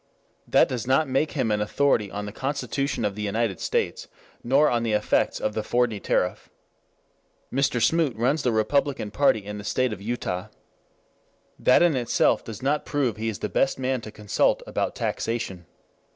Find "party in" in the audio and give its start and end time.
9.11-9.59